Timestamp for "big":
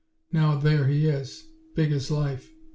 1.75-1.91